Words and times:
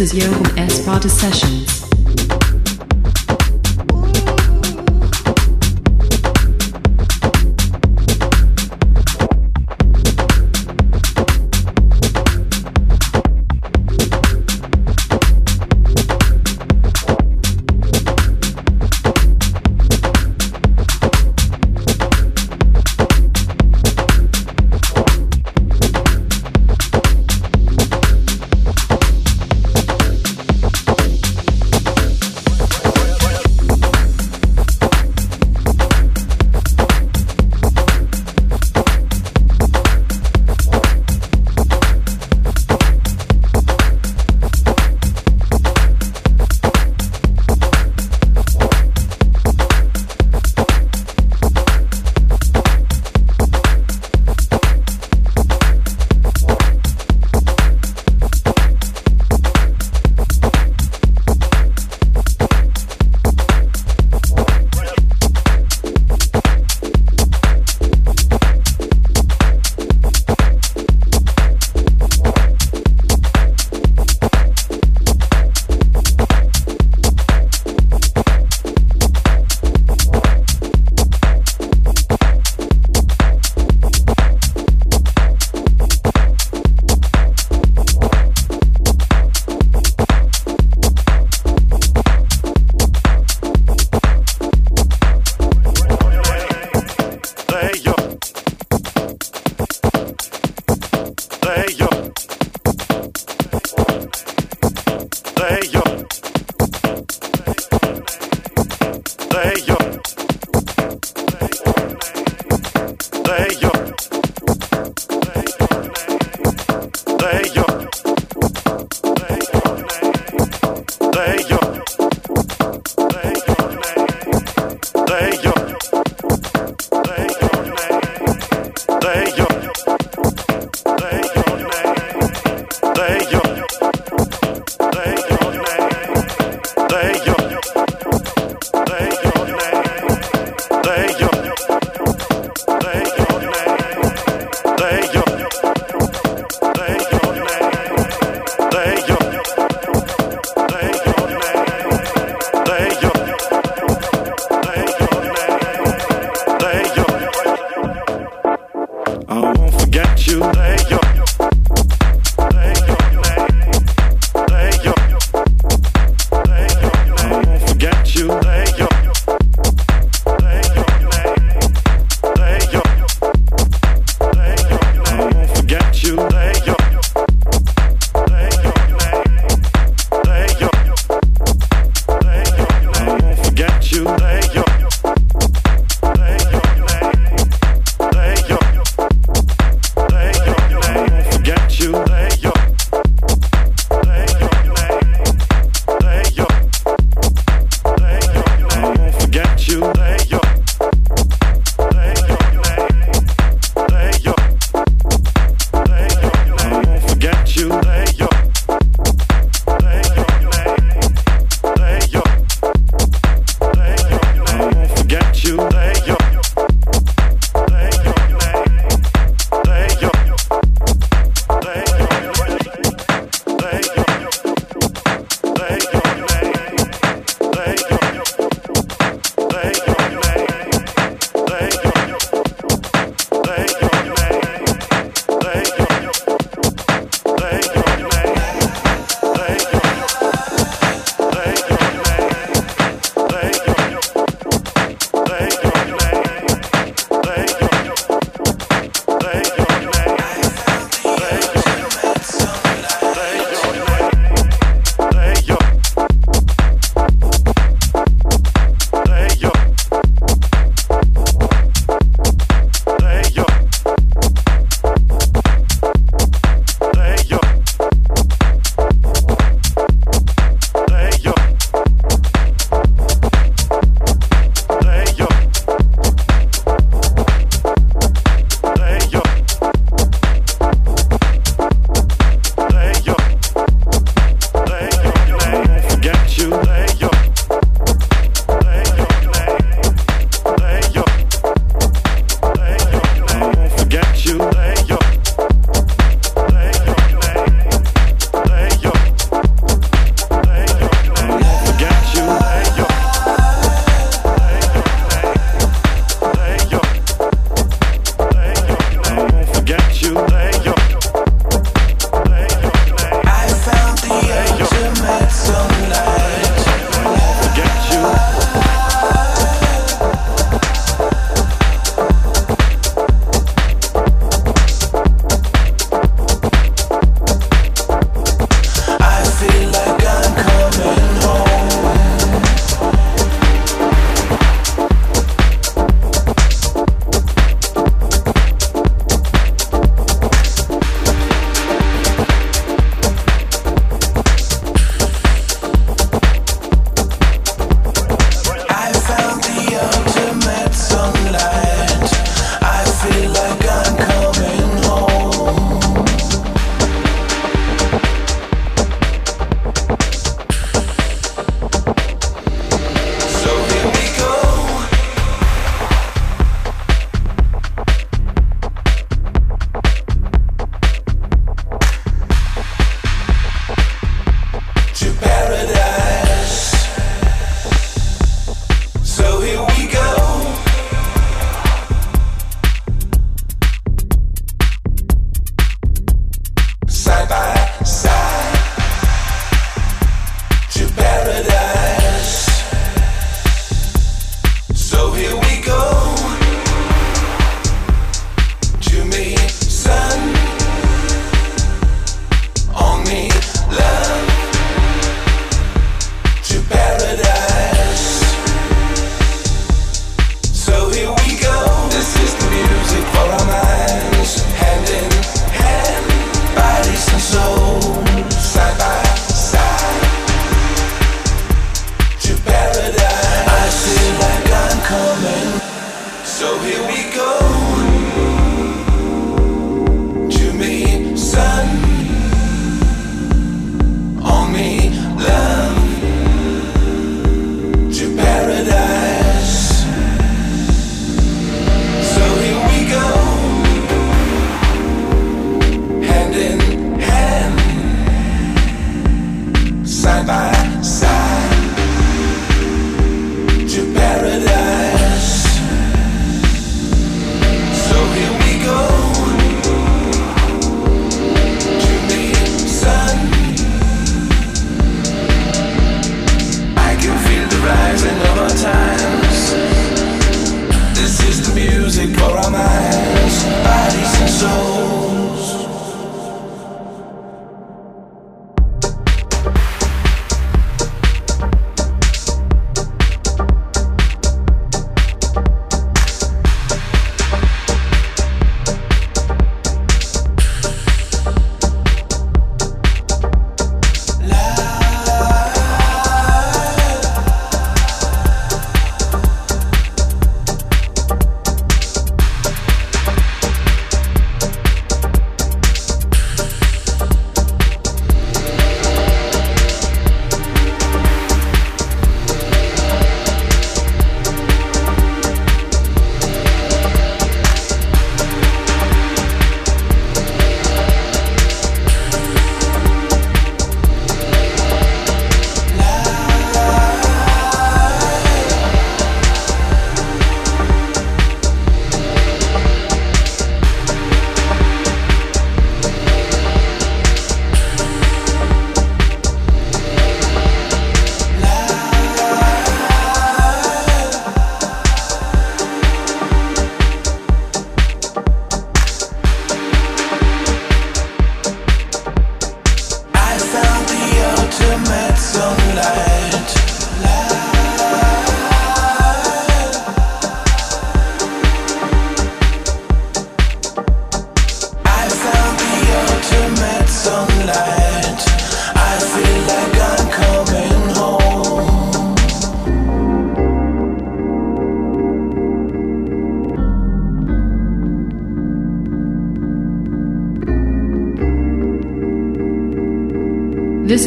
Is 0.00 0.14
Johan 0.14 0.58
S. 0.58 0.82
Prada 0.82 1.10
Sessions. 1.10 1.49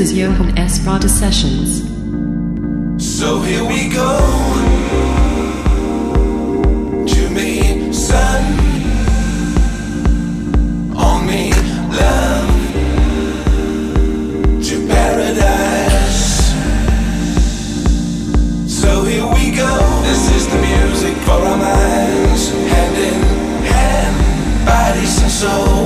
Is 0.03 0.11
Johan 0.11 0.57
S. 0.57 0.81
Sessions. 1.17 1.69
So 2.99 3.39
here 3.39 3.63
we 3.63 3.87
go. 3.87 4.11
To 7.13 7.29
me, 7.29 7.93
sun. 7.93 8.43
On 11.07 11.25
me, 11.25 11.53
love. 11.99 12.49
To 14.67 14.75
paradise. 14.87 16.51
So 18.81 19.05
here 19.05 19.27
we 19.37 19.55
go. 19.55 19.71
This 20.09 20.23
is 20.35 20.43
the 20.53 20.59
music 20.69 21.15
for 21.25 21.39
our 21.49 21.57
minds. 21.57 22.49
Hand 22.73 22.97
in 23.09 23.19
hand, 23.71 24.65
bodies 24.65 25.21
and 25.21 25.31
souls. 25.31 25.82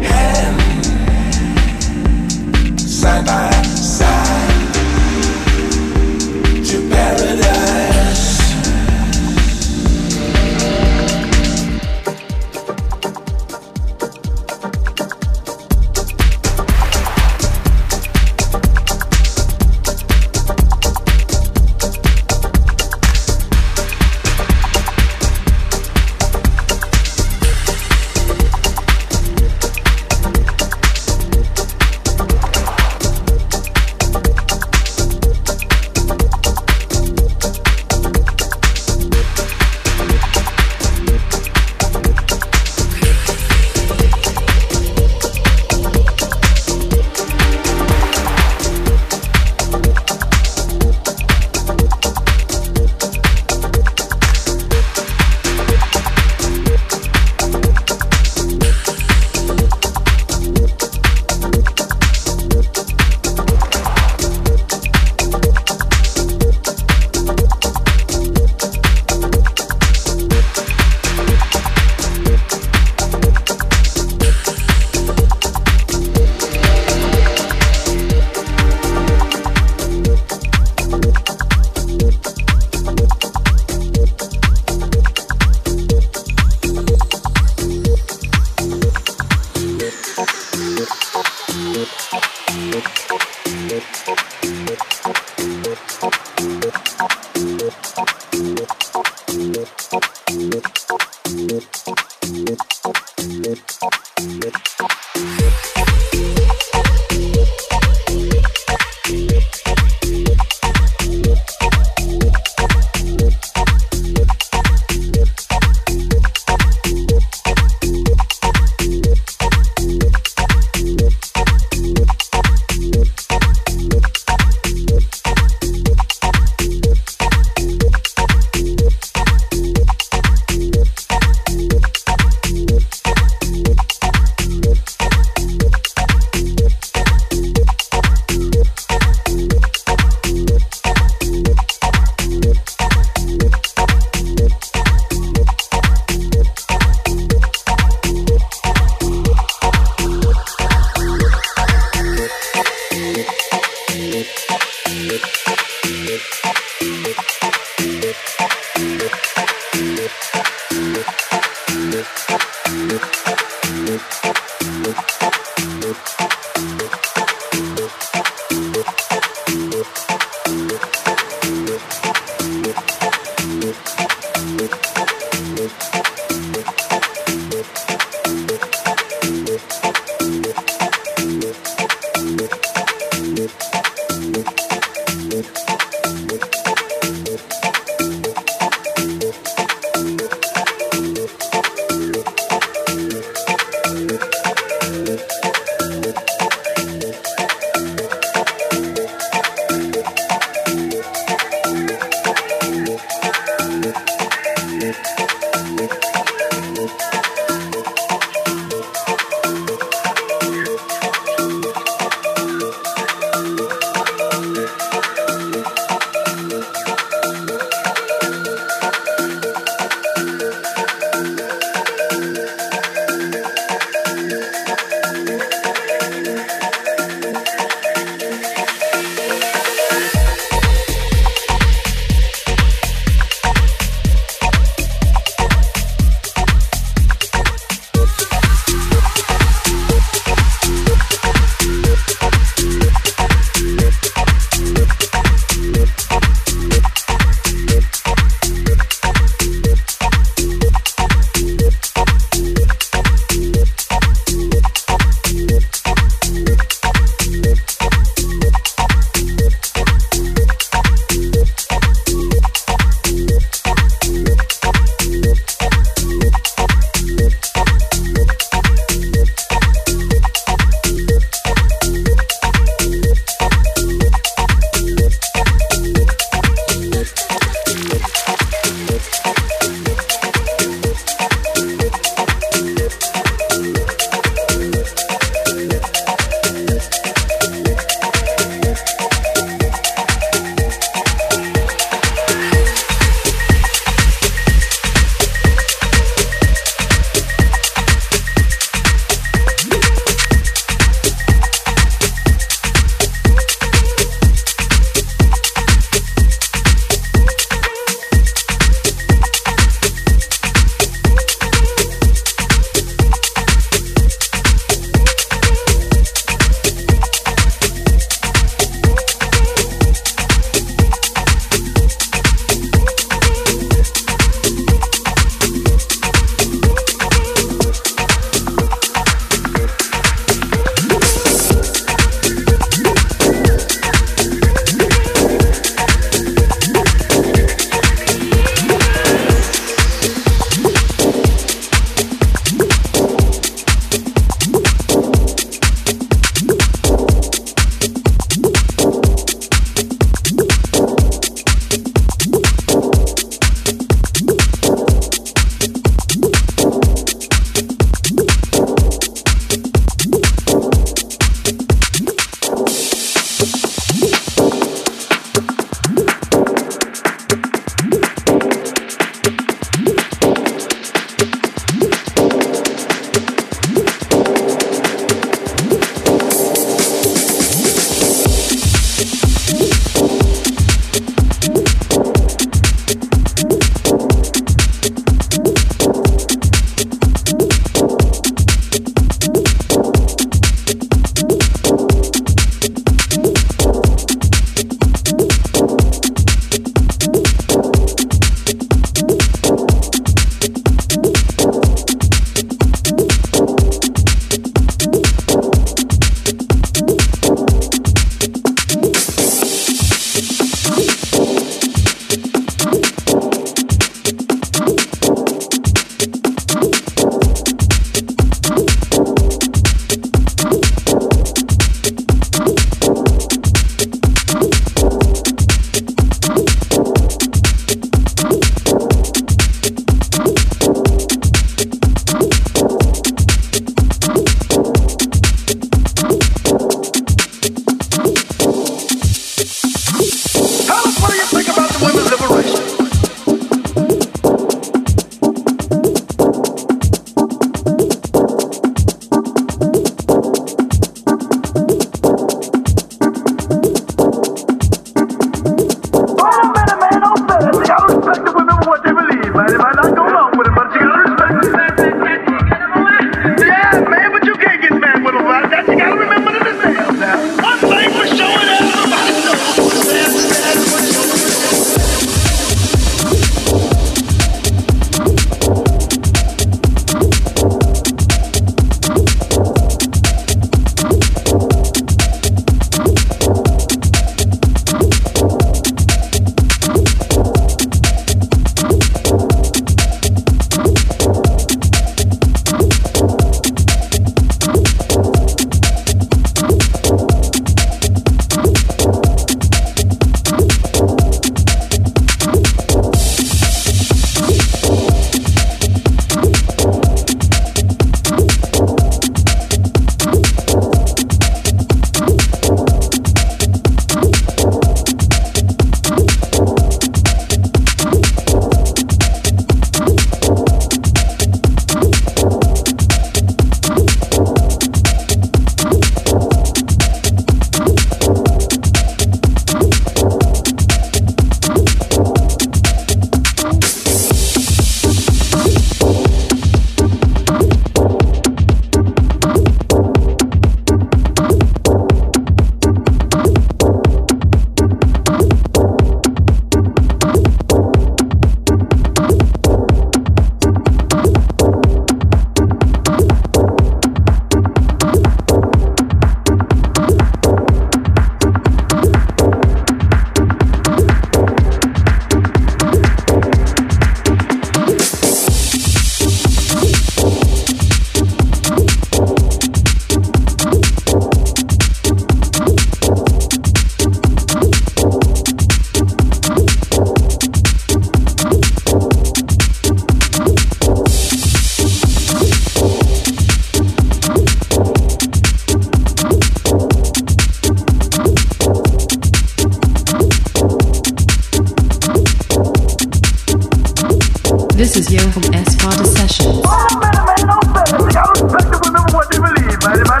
is 594.80 594.92
Yo 594.92 595.10
from 595.10 595.34
S 595.34 595.54
Father 595.56 595.84
Sessions. 595.84 596.40
Man, 596.40 597.26
no. 597.28 597.36
See, 597.84 597.98
I 598.00 598.08
respect 598.16 598.48
the 598.48 598.58
women 598.64 598.84
what 598.94 599.10
they 599.10 599.18
believe, 599.20 599.60
man. 599.60 599.76
If 599.76 599.90
I 599.90 600.00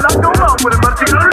with 0.64 1.29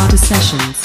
Esquarter 0.00 0.16
Sessions. 0.16 0.79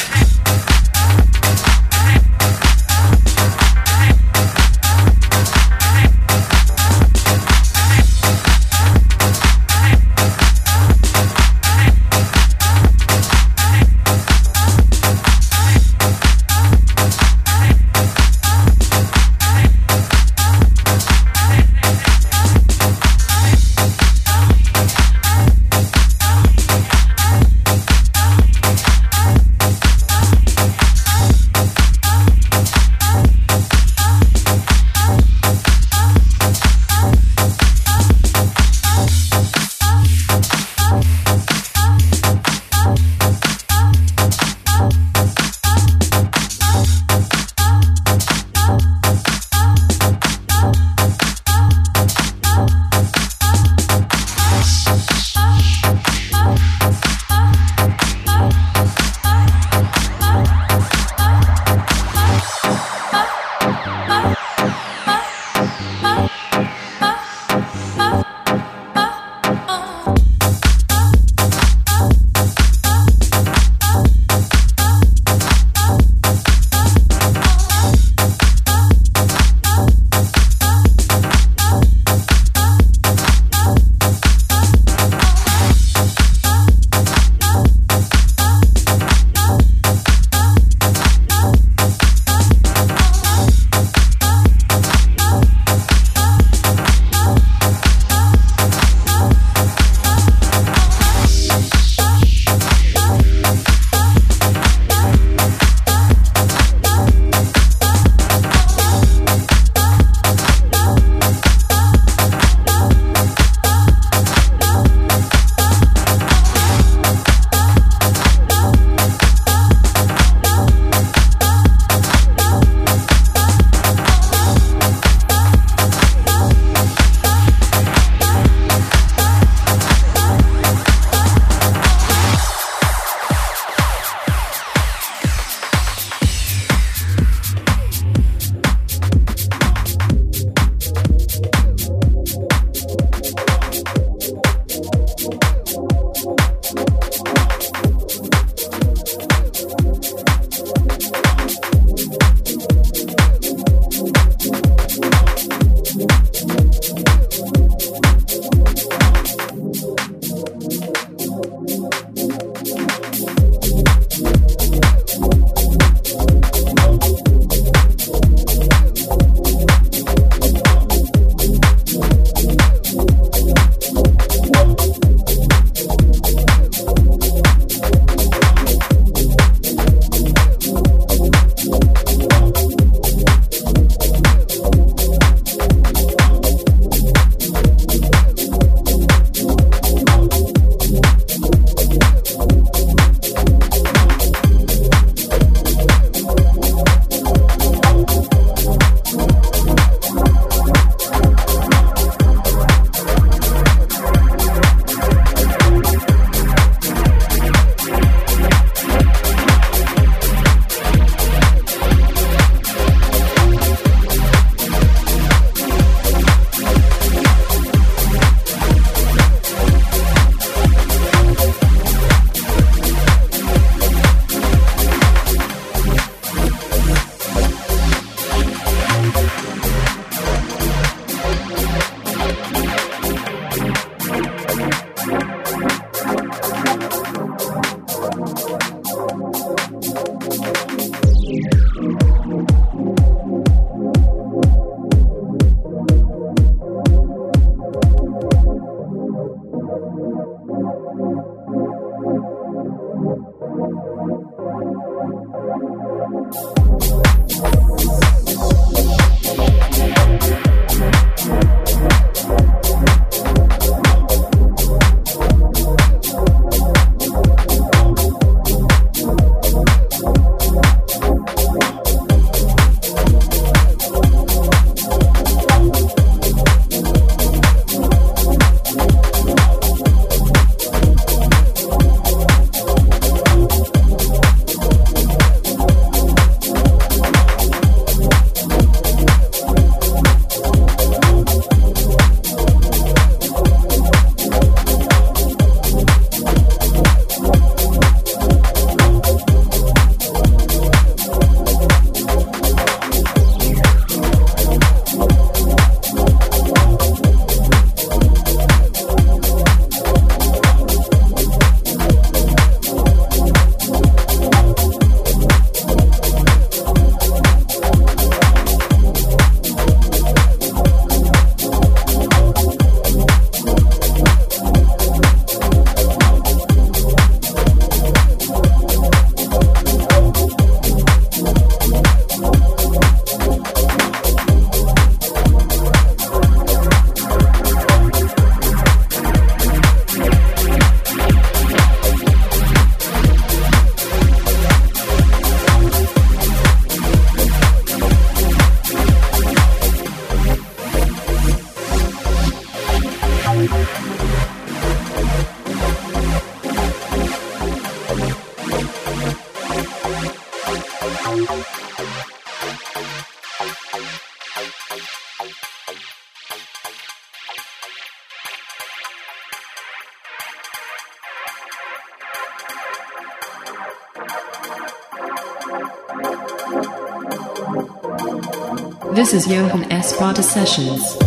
This 379.06 379.28
is 379.28 379.32
Johan 379.32 379.72
S. 379.72 379.94
Sparta 379.94 380.24
Sessions. 380.24 381.05